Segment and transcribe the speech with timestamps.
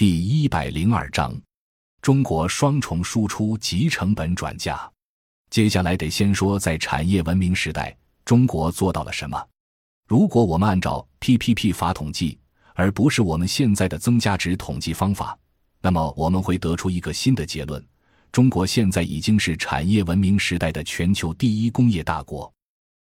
[0.00, 1.38] 第一百零二章：
[2.00, 4.90] 中国双重输出及成本转嫁。
[5.50, 9.46] 接下来得先说，在产业文明时代，中国做到了什么？
[10.08, 12.38] 如果我们按照 PPP 法统计，
[12.72, 15.38] 而不是我们现在的增加值统计方法，
[15.82, 17.86] 那么我们会得出一个新的结论：
[18.32, 22.50] 中国现在已经是产业文明时代的全球第一工业大国。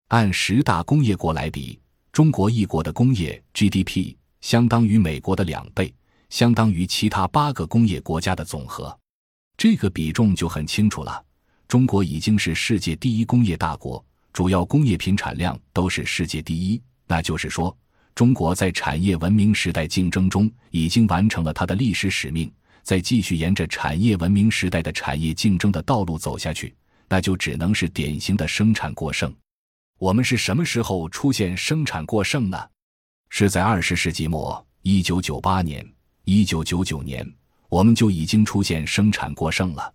[0.09, 1.79] 按十大工业国来比，
[2.11, 5.95] 中国一国的工业 GDP 相当于美国的两倍。
[6.31, 8.97] 相当于其他八个工业国家的总和，
[9.57, 11.25] 这个比重就很清楚了。
[11.67, 16.81] 中国已经是世界第一工业大国，主要工业品产量都是世界第一。
[17.07, 17.77] 那就是说，
[18.15, 22.51] 中国在产业文明时代竞争中已经完成了它的历史使命。
[22.83, 26.75] 再继续沿着产业文明时代的产业竞争的道路走下去，
[27.07, 29.31] 那就只能是典型的生产过剩。
[29.99, 32.59] 我们是什么时候出现生产过剩呢？
[33.29, 35.87] 是在二十世纪末，一九九八年。
[36.31, 37.27] 一九九九年，
[37.71, 39.95] 我们就已经出现生产过剩了。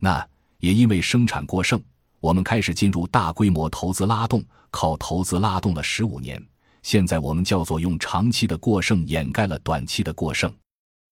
[0.00, 0.26] 那
[0.56, 1.78] 也因为生产过剩，
[2.18, 6.42] 我们开始进入大规模投资拉动，靠投资拉动了十五年。
[6.82, 10.50] 现在我们叫做用长期的过剩掩盖了短期的过剩。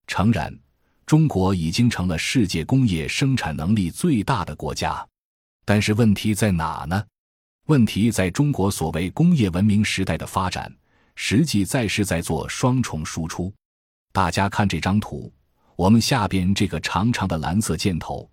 [0.06, 0.58] 诚然，
[1.04, 5.06] 中国已经成了世界工业生产能力最大的国家，
[5.66, 7.04] 但是问题在哪呢？
[7.66, 10.74] 问题在中国所谓工业文明时代的发展，
[11.16, 13.52] 实际在是在做双重输出。
[14.14, 15.28] 大家看这张图，
[15.74, 18.30] 我们下边这个长长的蓝色箭头，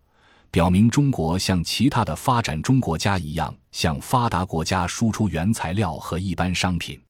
[0.51, 7.01] 表明中国像其他的发展中国家一样，向发达国家输出原材料和一般商品。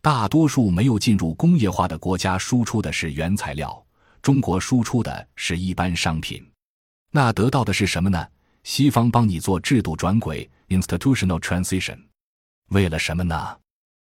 [0.00, 3.84] 大多数没有进入工业化的国家输出的是原材料，
[4.22, 6.40] 中国输出的是一般商品。
[7.10, 8.24] 那得到的是什么呢？
[8.62, 11.98] 西方帮你做制度转轨 （institutional transition），
[12.68, 13.56] 为了什么呢？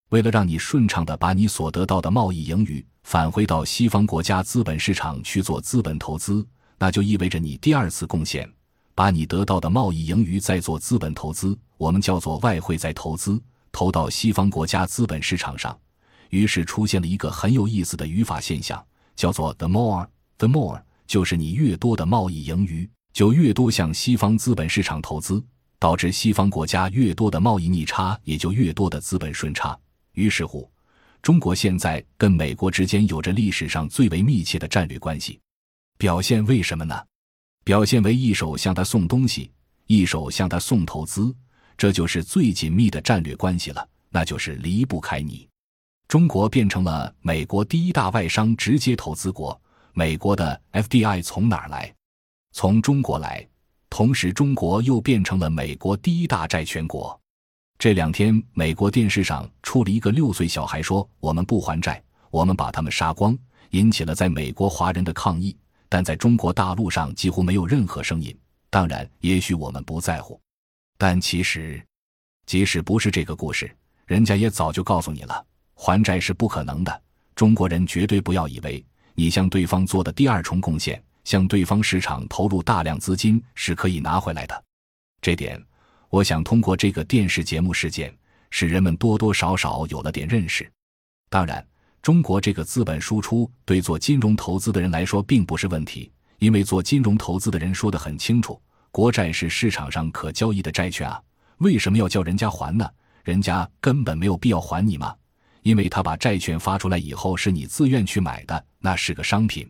[0.10, 2.86] 为了让你顺畅的把你所得到的贸易盈余。
[3.04, 6.44] 返回到西方国家资本市场去做资本投资，
[6.80, 8.52] 那就意味着你第二次贡献，
[8.96, 13.40] 把你得到的贸易盈余再做资本投资，我们叫做外汇再投资，
[13.72, 15.78] 投到西方国家资本市场上。
[16.32, 18.84] 于是出现了一个很有意思的语法现象，
[19.16, 20.08] 叫做 the more
[20.40, 25.44] the more，就是你越多的贸易盈余，就越多向西方资本市场投资，
[25.78, 29.78] 导致西方国家越多的贸易逆差，也就越多的资本顺差。
[30.16, 30.70] 于是乎。
[31.22, 35.40] 中国现在跟美国之间有着历史上最为密切的战略关系，
[35.98, 36.96] 表现为什么呢？
[37.64, 39.52] 表现为一手向他送东西，
[39.88, 41.36] 一手向他送投资，
[41.76, 45.50] 这就是最紧密的战略关系了，那就是离不开你。
[46.08, 49.60] 中国变成了美国第一大外商直接投资国，
[49.94, 51.92] 美国的 FDI 从哪儿来？
[52.52, 53.46] 从中国来，
[53.90, 57.20] 同时中国又变成了美国第一大债权国。
[57.78, 63.38] 这两天，美国电视上出了一个六岁小孩说：“我们不还债，我们把他们杀光。”
[63.72, 65.56] 引起了在美国华人的抗议，
[65.90, 68.36] 但在中国大陆上几乎没有任何声音。
[68.70, 70.40] 当然，也许我们不在乎，
[70.98, 71.84] 但其实，
[72.46, 73.70] 即使不是这个故事，
[74.06, 77.02] 人家也早就告诉你了：还债是不可能的。
[77.36, 84.64] 中国人绝对不要以为你向对方做的第二重贡献，向对方市场投入大量资金是可以拿回来的。
[85.22, 85.62] 这点。
[86.16, 88.16] 我想通过这个电视节目事件，
[88.50, 90.72] 使人们多多少少有了点认识。
[91.30, 91.68] 当然，
[92.02, 96.10] 中国这个资本输出对做金融投资的人来说并不是问题，
[96.40, 98.58] 因为做金融投资的人说的很清楚：
[98.92, 101.22] 国债是市场上可交易的债券啊，
[101.58, 102.90] 为什么要叫人家还呢？
[103.26, 105.14] 人家根本没有必要还你嘛，
[105.64, 109.70] 因为他把债券发出来以后是你自愿去买的，那是个商品。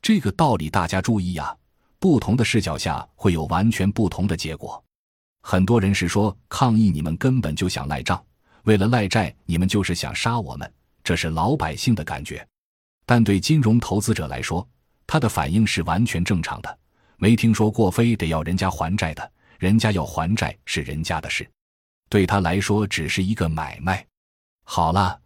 [0.00, 1.54] 这个道理大家注意呀，
[1.98, 4.82] 不同的视角下会有完全不同的结果。
[5.46, 8.24] 很多人是说抗议，你们根本就想赖账，
[8.62, 10.72] 为了赖债，你们就是想杀我们，
[11.04, 12.44] 这是老百姓的感觉。
[13.04, 14.66] 但对金融投资者来说，
[15.06, 16.78] 他的反应是完全正常的，
[17.18, 21.46] 没听说过非得要人家还债的，人家要还债是人家的事，
[22.08, 24.02] 对他来说只是一个买卖。
[24.64, 25.20] 好了，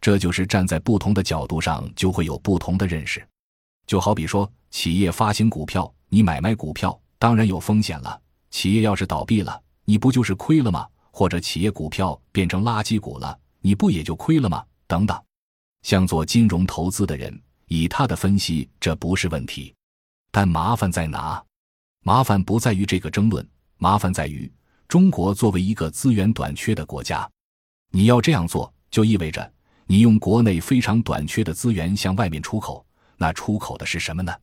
[0.00, 3.26] 这就是站在不同的角度上就会有不同的认识。
[3.88, 8.22] 就好比说，企业发行股票，你买卖股票当然有风险了，
[8.52, 9.60] 企业要是倒闭了。
[9.84, 10.86] 你不就是亏了吗？
[11.10, 14.64] 或者企业股票变成垃圾股了，你不也就亏了吗？
[14.86, 15.16] 等等，
[15.82, 19.74] 像做金融投资的人，以他的分析，这不是问题。
[20.30, 21.42] 但麻烦在哪？
[22.02, 23.46] 麻烦不在于这个争论，
[23.76, 24.52] 麻烦在于
[24.88, 27.30] 中国作为一个资源短缺的国家，
[27.90, 29.52] 你要这样做，就意味着
[29.86, 32.84] 你用国内非常短缺的资源向外面出口。
[33.16, 34.34] 那出口的是什么呢？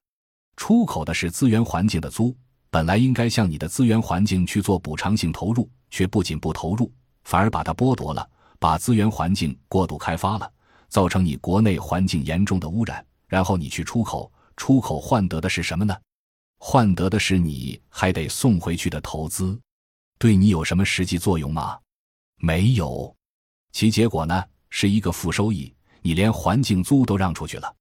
[0.55, 2.33] 出口的是资源环境的租。
[2.71, 6.89] 本来应该向你的资源环境去做补偿性投入，却不仅不投入，
[7.25, 8.27] 反而把它剥夺了，
[8.59, 10.49] 把资源环境过度开发了，
[10.87, 13.05] 造成你国内环境严重的污染。
[13.27, 15.93] 然后你去出口，出口换得的是什么呢？
[16.59, 19.59] 换得的是你还得送回去的投资，
[20.17, 21.77] 对你有什么实际作用吗？
[22.37, 23.13] 没有。
[23.73, 25.73] 其结果呢，是一个负收益。
[26.01, 27.75] 你连环境租都让出去了。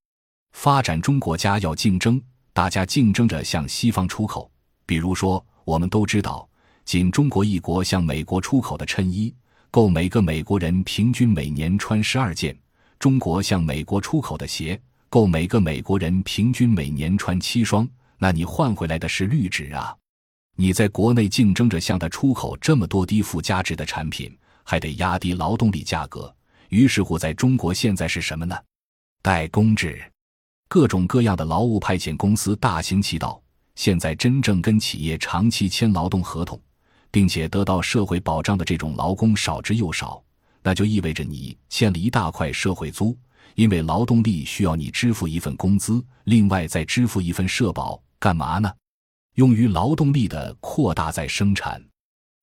[0.50, 2.20] 发展中国家要竞争，
[2.52, 4.50] 大家竞争着向西方出口。
[4.90, 6.48] 比如说，我们都知道，
[6.84, 9.32] 仅中国一国向美国出口的衬衣，
[9.70, 12.52] 够每个美国人平均每年穿十二件；
[12.98, 14.76] 中国向美国出口的鞋，
[15.08, 17.88] 够每个美国人平均每年穿七双。
[18.18, 19.96] 那你换回来的是绿纸啊！
[20.56, 24.36] 你在国内竞争着向他出口这么多低附加值的产品。
[24.64, 26.34] 还得压低劳动力价格，
[26.70, 28.56] 于是乎，在中国现在是什么呢？
[29.22, 30.02] 代工制，
[30.68, 33.40] 各种各样的劳务派遣公司大行其道。
[33.80, 36.60] 现在真正跟企业长期签劳动合同，
[37.10, 40.22] 并且得到社会保障的这种劳工少之又少，
[40.62, 43.16] 那就意味着你欠了一大块社会租，
[43.54, 48.70] 因为劳动力需要你支付一份工资，另外再支付一份社保，干嘛呢？
[49.36, 51.82] 用于劳动力的扩大再生产，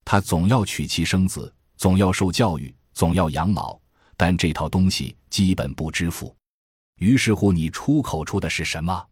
[0.03, 1.53] 他总要娶妻生子。
[1.77, 3.79] 总要受教育，总要养老，
[4.15, 6.35] 但这套东西基本不支付。
[6.95, 9.05] 于是乎，你出口出的是什么？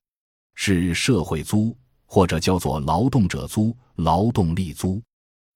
[0.55, 5.01] 是社会租，或者叫做劳动者租、劳动力租。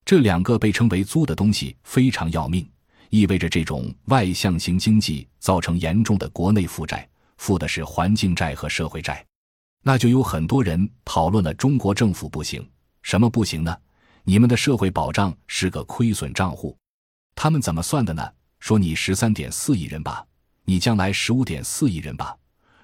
[0.05, 2.67] 这两个被称为租的东西非常要命，
[3.09, 7.07] 意味着这种外向型经济造成严重的国内负债，
[7.37, 9.23] 负的是环境债和社会债。
[9.83, 12.67] 那就有很多人讨论了：中国政府不行，
[13.01, 13.77] 什么不行呢？
[14.23, 16.75] 你们的社会保障是个亏损账户。
[17.35, 18.27] 他们怎么算的呢？
[18.59, 20.25] 说你十三点四亿人吧，
[20.65, 22.35] 你将来十五点四亿人吧。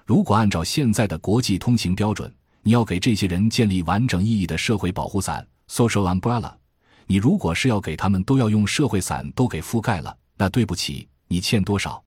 [0.06, 2.32] 如果按照现在的国际通行标准，
[2.66, 6.52] 你要给这些人建立完整意义的社会保护伞 （social umbrella），
[7.06, 12.02] 你如果是要给他们都要用社会伞都给覆盖了，那对不起，你欠多少？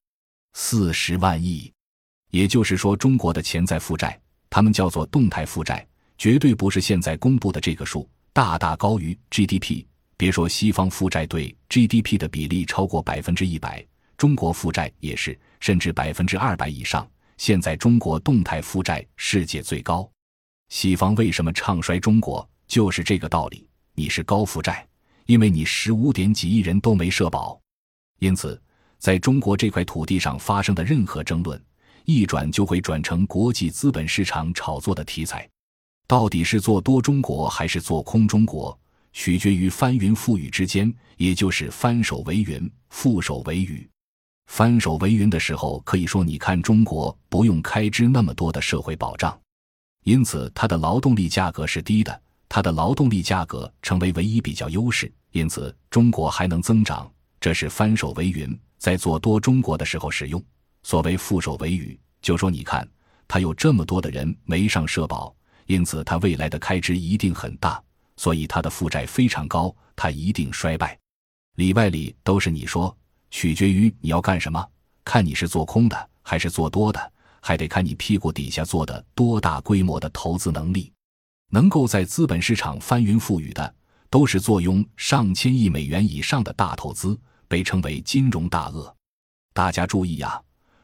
[0.51, 1.71] 四十万亿。
[2.31, 4.19] 也就是说，中国的潜在负债，
[4.49, 9.85] 他们叫做动态负债，绝对不是现在公布的这个数，大大高于 GDP。
[10.17, 13.81] 别说西方负债对 GDP 的比例超过百分之一百，
[14.17, 17.09] 中国负债也是，甚至百分之二百以上。
[17.37, 20.11] 现在中国动态负债世界最高，
[20.69, 22.47] 西方为什么唱衰中国？
[22.67, 23.67] 就是这个道理。
[23.95, 24.87] 你是高负债，
[25.25, 27.59] 因为你十五点几亿人都没社保，
[28.19, 28.61] 因此
[28.99, 31.61] 在中国这块土地上发生的任何争论，
[32.05, 35.49] 一转就会转成国际资本市场炒作的题材。
[36.07, 38.77] 到底是做多中国还是做空中国？
[39.11, 43.89] 取决于翻云覆雨之间，也就是翻手为云，覆手为雨。
[44.45, 49.37] 翻手为云的时候，可以说你看中国不用开支那么多的社会保障，
[50.09, 57.07] 因此它的劳动力价格是低的，它的劳动力价格成为唯一比较优势，因此中国还能增长。
[57.39, 60.43] 这是翻手为云，在做多中国的时候使用。
[60.81, 62.89] 所谓覆手为雨，就说你看
[63.27, 65.31] 他有这么多的人没上社保，
[65.67, 67.79] 因此他未来的开支一定很大。
[68.17, 70.97] 所以他的负债非常高，他一定衰败。
[71.57, 72.97] 里外里都是你说，
[73.29, 74.67] 取决于你要干什么，
[75.05, 80.91] 看你是做空的还是做多的，还得看你屁股底下做的多大规模的投资能力。
[81.51, 83.73] 能够在资本市场翻云覆雨的，
[84.09, 88.95] 都是坐拥上千亿美元以上的大投资，被称为金融大鳄。
[89.53, 90.39] 大家注意呀，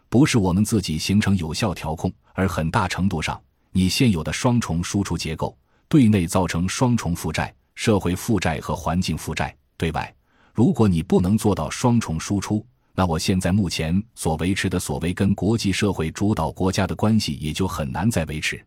[0.09, 3.39] 不是我们自己形成有效调控，而很大程度上，
[3.71, 5.55] 你现有的双重输出结构。
[5.87, 10.13] 对内造成双重负债，社会负债和环境负债；对外，
[10.51, 12.65] 如果你不能做到双重输出，
[12.97, 18.65] 那我现在目前所维持的所谓跟国际社会主导国家的关系也就很难再维持。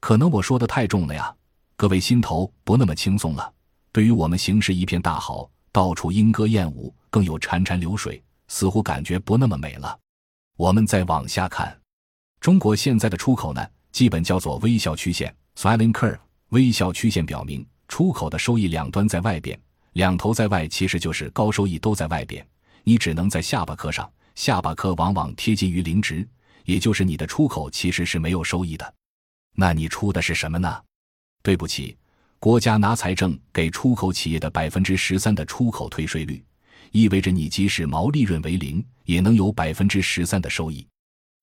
[0.00, 1.32] 可能我说的太重了呀，
[1.76, 3.52] 各位心头不那么轻松了。
[3.92, 9.96] 对于我们形势一片大好，到处莺歌燕舞，更有潺潺流水，似乎感觉不那么美了。
[10.56, 11.78] 我们再往下看，
[12.40, 16.18] 中国现在的出口呢，基本叫做微笑曲线 （smiling curve）。
[16.50, 19.56] 微笑曲线表明，出口的收益两端在外边，
[19.92, 22.44] 两头在外，其实就是高收益都在外边。
[22.84, 26.26] 你只能在下巴颏上，下巴颏往往贴近于零值，
[26.64, 28.94] 也就是你的出口其实是没有收益的。
[29.54, 30.80] 那你出的是什么呢？
[31.42, 31.96] 对不起，
[32.38, 36.42] 国家拿财政给出口企业的百分之十三的出口退税率，
[36.92, 40.86] 意味着你即使毛利润为零，也能有百分之十三的收益。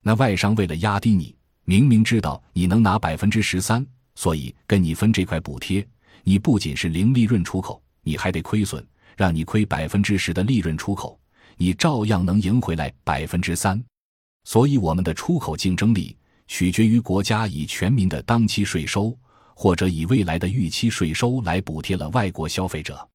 [0.04, 3.86] 那外商为了压低你，明明知道你能拿百分之十三。
[4.16, 5.88] 所以跟你分这块补贴，
[6.24, 8.84] 你不仅是零利润出口，你还得亏损，
[9.16, 11.20] 让你亏百分之十的利润出口，
[11.58, 13.84] 你照样能赢回来百分之三。
[14.46, 16.16] 所以我们的出口竞争力
[16.48, 19.14] 取决于国家以全民的当期税收，
[19.54, 23.06] 或者以未来的预期税收来补贴了外国消费者，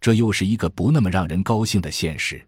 [0.00, 2.42] 这又是一个不那么让人高兴的现实。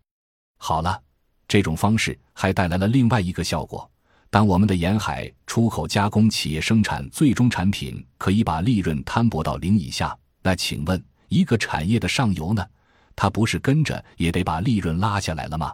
[0.56, 0.98] 好了，
[1.46, 3.86] 这种方式还带来了另外一个效果。
[4.30, 12.64] 当我们的沿海出口加工企业生产最终产品可以把利润摊薄到零以下，那请问一个产业的上游呢？
[13.14, 15.72] 它不是跟着也得把利润拉下来了吗？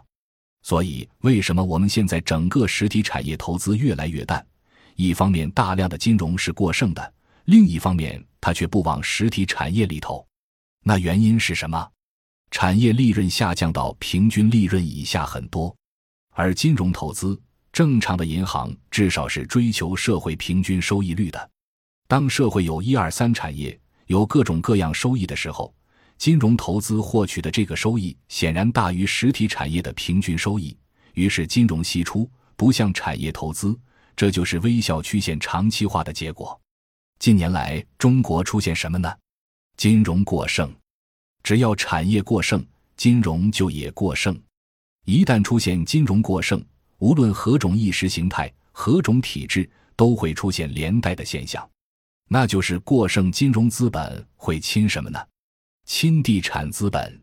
[0.61, 4.45] 所以，为什么我们现在整个实体产业投资越来越淡？
[4.95, 7.01] 一方面，大量的金融是过剩的；
[7.45, 10.25] 另一方面，它却不往实体产业里投。
[10.83, 11.89] 那原因是什么？
[12.51, 15.73] 产业利润下降到平均利润以下很多，
[16.31, 17.39] 而金融投资。
[17.71, 21.49] 正常的银行至少是追求社会平均收益率的。
[22.07, 25.71] 当社会有一二三产业有各种各样收益的时候，
[26.19, 30.77] 金融投资获取的这个收益显然大于实体产业的平均收益，
[31.13, 33.73] 于是金融析出，不向产业投资，
[34.17, 36.59] 这就是微笑曲线长期化的结果。
[37.19, 39.09] 近年来，中国出现什么呢？
[39.77, 40.69] 金融过剩。
[41.41, 42.61] 只要产业过剩，
[42.97, 44.37] 金融就也过剩。
[45.05, 46.61] 一旦出现金融过剩，
[46.97, 51.67] 无论何种意识形态、何种体制，都会出现连带的现象，
[52.27, 55.17] 那就是过剩金融资本会侵什么呢？
[55.91, 57.19] 侵地产资本。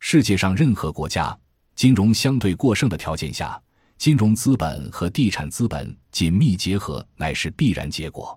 [0.00, 1.38] 世界上任何国家
[1.76, 3.62] 金融相对过剩的条件下，
[3.98, 8.36] 金融资本和地产资本紧密结合乃是必然结果。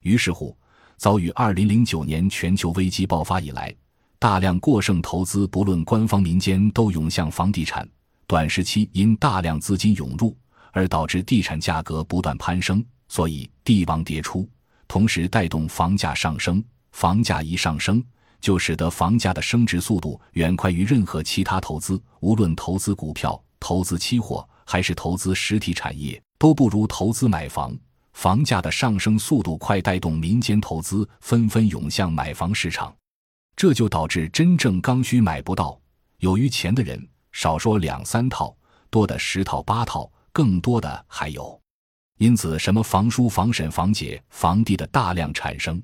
[0.00, 0.56] 于是乎，
[0.96, 3.72] 早于二零零九年全球危机爆发以来，
[4.18, 7.86] 大量过剩投资，不论官方民间，都涌向房地产。
[8.26, 10.34] 短时期因大量资金涌入
[10.72, 14.48] 而导致地产价格不断攀升，所以地王迭出，
[14.88, 16.64] 同时带动房价上升。
[16.92, 18.04] 房价一上升，
[18.42, 27.74] 就使得房价的升值速度远快于任何其他投资，无论投资股票、投资期货还是投资实体产业，都不如投资买房。
[28.12, 32.94] 房价的上升速度快，带动民间投资纷纷涌向买房市场，
[33.56, 35.80] 这就导致真正刚需买不到，
[36.18, 37.08] 有余钱的人。
[37.30, 38.54] 少说两三套，
[38.90, 41.58] 多的十套八套，更多的还有。
[42.18, 45.82] 因此，什么房叔、房婶、房姐、房弟的大量产生，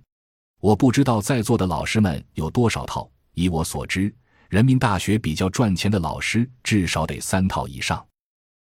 [0.60, 3.08] 我不知道在座的老师们有多少套。
[3.34, 4.12] 以我所知，
[4.48, 8.04] 人民大学比较赚钱的老师至少得三套以上。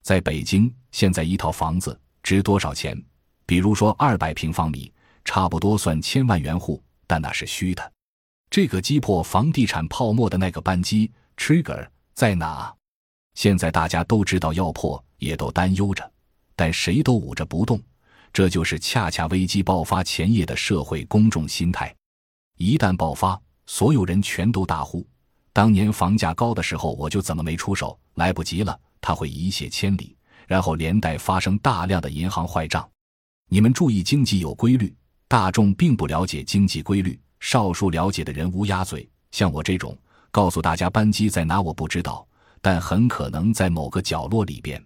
[0.04, 3.02] 在北京，现在一套房子值多少钱？
[3.46, 4.92] 比如说二百平方米，
[5.24, 7.92] 差不多算千万元户，但那是虚的。
[8.50, 11.88] 这个击破房地产泡沫的那个扳机 （trigger）。
[12.14, 12.74] 在哪？
[13.34, 16.12] 现在大家都知道要破，也都担忧着，
[16.56, 17.82] 但谁都捂着不动。
[18.36, 21.96] 这就是恰恰危机爆发前夜的社会公众心态。
[22.58, 25.08] 一旦爆发，所有人全都大呼
[25.54, 27.98] ：“当年房价高的时候，我就怎么没出手？
[28.16, 32.86] 来不及了，他会一泻千里，然后连带发生大量的银行坏账。”
[33.48, 34.94] 你们注意，经济有规律，
[35.30, 39.98] 大众并不了解经济规律，少数了解的人乌鸦嘴，像我这种。
[40.30, 41.62] 告诉大家，扳机在哪？
[41.62, 42.28] 我不知道，
[42.62, 44.84] 但很可能在某个角落里边。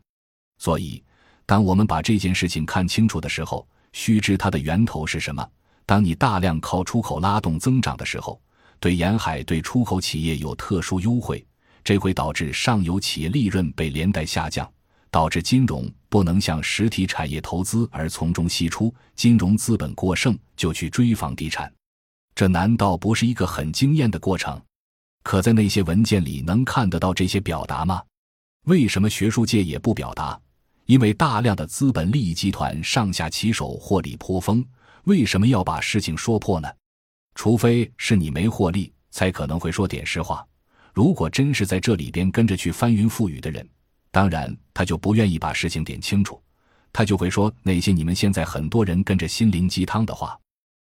[0.60, 1.04] 所以，
[1.50, 5.44] 当我们把这件事情看清楚的时候，须知它的源头是什么。
[5.84, 8.40] 当你大量靠出口拉动增长的时候，
[8.80, 11.44] 对沿海对出口企业有特殊优惠，
[11.84, 14.72] 这会导致上游企业利润被连带下降，
[15.10, 21.74] 导致金融不能向实体产业投资，而从中吸出金融资本过剩就去追房地产。
[22.36, 24.62] 这难道不是一个很惊艳的过程？
[25.24, 28.04] 可在那些文件里能看得到这些表达吗？
[28.66, 30.40] 为什么学术界也不表达？
[30.90, 34.66] 因为大量的资本利益集团上下其手，获利颇丰。
[35.04, 36.68] 为什么要把事情说破呢？
[37.36, 40.44] 除非是你没获利，才可能会说点实话。
[40.92, 43.70] 如果真是在这里边跟着去翻云覆雨的人，
[44.10, 46.42] 当然他就不愿意把事情点清楚，
[46.92, 50.36] 他就会说那些你们现在很多人跟着心灵鸡汤的话。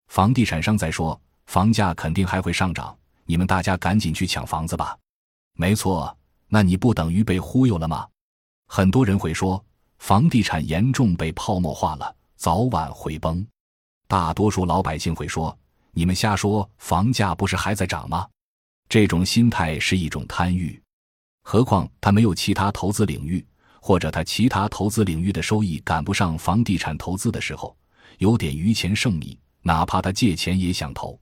[0.08, 2.98] 房地产商在说，房价肯定还会上涨。
[3.26, 4.98] 你们大家赶紧去抢房子吧！
[5.58, 8.08] 没错，那你不等于被忽悠了吗？
[8.66, 9.62] 很多人会说，
[10.00, 13.46] 房地产严重被泡沫化了，早晚会崩。
[14.08, 15.56] 大多数老百姓会说，
[15.92, 18.28] 你们瞎说，房价不是还在涨吗？
[18.88, 20.82] 这种心态是一种贪欲。
[21.44, 23.46] 何况他没有其他投资领域，
[23.80, 27.76] 或者他其他投资领域的收益赶不上房地产投资的时候，
[28.18, 31.20] 有点余钱剩米，哪怕他借钱也想投。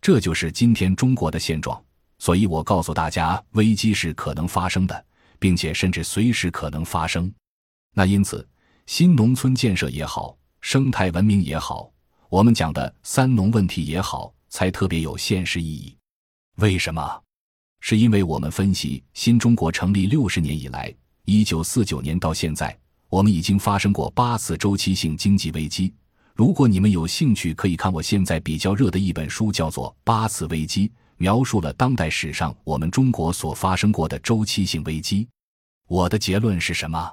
[0.00, 1.82] 这就是今天中国的现状，
[2.18, 5.04] 所以我告诉大家，危机是可能发生的，
[5.38, 7.32] 并且甚至随时可能发生。
[7.94, 8.46] 那因此，
[8.86, 11.92] 新农村建设也好，生态文明也好，
[12.28, 15.96] 我们讲的三农问题也好，才特别有现实意义。
[16.56, 17.22] 为什么？
[17.80, 20.94] 是因为我们分析新中国成立六十年以来，
[21.24, 22.76] 一九四九年到现在，
[23.08, 25.92] 我们已经发生过八次周期性经济危机。
[26.34, 35.28] 如果你们有兴趣，可以看我现在比较热的一本书，叫做《八次危机》，描述了当代史上我们中国所发生过的周期性危机。
[35.88, 37.12] 我的结论是什么？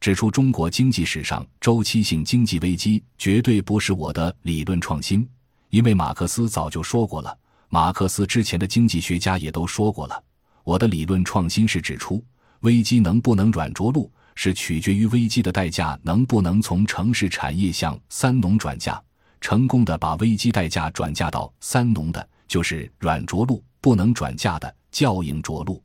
[0.00, 5.28] 指出中国经济史上周期性经济危机绝对不是我的理论创新，
[5.70, 7.36] 因为马克思早就说过了，
[7.68, 10.22] 马克思之前的经济学家也都说过了。
[10.62, 12.24] 我的理论创新是指出，
[12.60, 19.02] 危机能不能软着陆，是取决于危机的代价能不能从城市产业向三农转嫁。
[19.40, 25.80] 成功的把危机代价转嫁到三农的，就是软着陆；不能转嫁的叫硬着陆。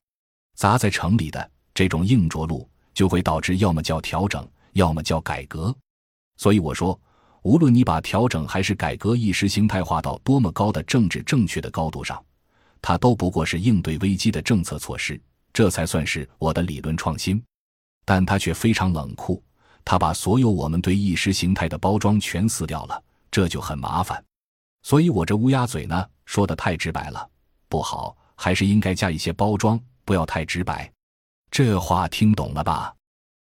[0.55, 2.67] 砸在城里的这种硬着陆。
[2.93, 5.75] 就会导致要么叫调整，要么叫改革。
[6.37, 6.99] 所以我说，
[7.43, 12.23] 无论你把调整还是改革意识形态化到多么高的政治正确的高度上，
[12.81, 15.21] 它都不过是应对危机的政策措施，
[15.53, 17.41] 这才算是我的理论创新。
[18.05, 19.41] 但它却非常冷酷，
[19.85, 24.23] 它把所有我们对意识形态的包装全撕掉了，这就很麻烦。
[24.83, 27.29] 所以我这乌鸦嘴呢，说的太直白了，
[27.69, 30.91] 不好，还是应该加一些包装，不要太直白。
[31.51, 32.95] 这话听懂了吧？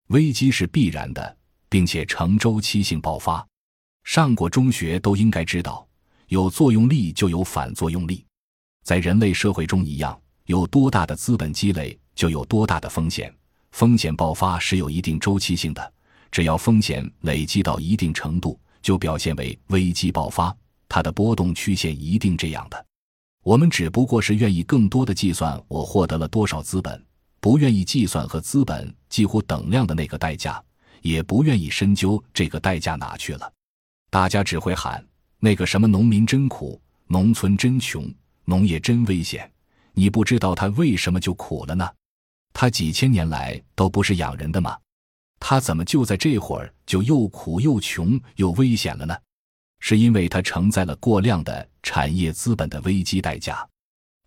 [0.09, 3.45] 危机是必然的，并且呈周期性爆发。
[4.03, 5.87] 上过中学都应该知道，
[6.27, 8.23] 有作用力就有反作用力。
[8.83, 13.33] 在人类社会中一样，有多大的资本积累，就有多大的风险。
[13.71, 15.93] 风险爆发是有一定周期性的，
[16.29, 20.55] 只要风险累积到一定程度，就表现为危机爆发。
[20.87, 22.85] 它的波动曲线一定这样的。
[23.41, 27.03] 我们只不过是愿意更多的计算我获得了多少资本。
[27.45, 30.59] 不愿意计算和资本几乎等量的那个代价，
[31.03, 33.53] 也不愿意深究这个代价哪去了。
[34.09, 38.11] 大家只会喊那个什么农民真苦，农村真穷，
[38.45, 39.47] 农业真危险。
[39.93, 41.87] 你不知道他为什么就苦了呢？
[42.51, 44.75] 他几千年来都不是养人的吗？
[45.39, 49.15] 他怎么就在这会儿就又苦又穷又危险了呢？
[49.81, 53.63] 是因为他承载了过量的产业资本的危机代价。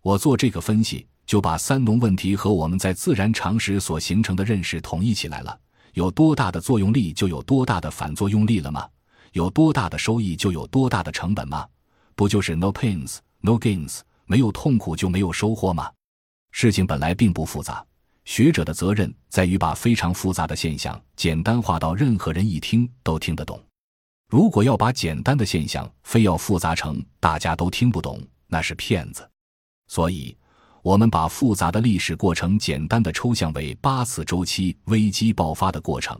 [0.03, 1.05] 我做这个分析。
[1.29, 5.59] 就把三农问题和我们在自然常识所形成的认识统一起来了。
[5.93, 8.89] 有多大的作用力，就有多大的反作用力了吗？
[9.33, 11.67] 有多大的收益，就有多大的成本吗？
[12.15, 15.91] 不就是 no pains no gains，没有痛苦就没有收获吗？
[16.49, 17.85] 事情本来并不复杂，
[18.25, 23.63] 学者的责任在于把非常复杂的现象简单化到任何人一听都听得懂。
[24.29, 29.29] 如果要把简单的现象非要复杂成大家都听不懂，那是骗子。
[29.87, 30.35] 所以。
[30.81, 36.19] 我们把复杂的历史过程简单的抽象为八次周期危机爆发的过程，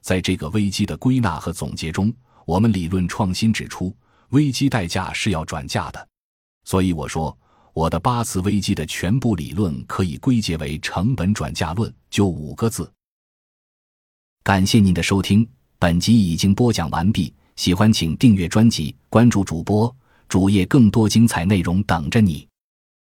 [0.00, 2.12] 在这个危机的归纳和总结中，
[2.44, 3.94] 我们理论创新指出，
[4.30, 6.08] 危机代价是要转嫁的。
[6.64, 7.36] 所以我说，
[7.72, 12.90] 我的八次危机的全部理论可以归结为成本转嫁论，就五个字。
[14.42, 17.32] 感谢您的收听，本集已经播讲完毕。
[17.54, 19.94] 喜欢请订阅专辑，关注主播
[20.26, 22.48] 主页，更多精彩内容等着你。